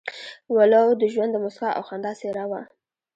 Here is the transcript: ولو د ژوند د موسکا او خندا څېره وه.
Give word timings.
ولو 0.55 0.85
د 1.01 1.03
ژوند 1.13 1.31
د 1.33 1.37
موسکا 1.43 1.69
او 1.77 1.81
خندا 1.89 2.11
څېره 2.19 2.45
وه. 2.51 2.61